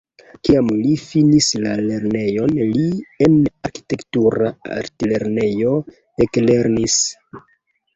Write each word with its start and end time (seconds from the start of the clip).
Kiam 0.47 0.69
li 0.77 0.95
finis 1.01 1.49
la 1.65 1.73
lernejon 1.83 2.57
li 2.71 2.87
en 3.29 3.37
arkitektura 3.71 4.53
altlernejo 4.81 5.81
eklernis. 6.29 7.03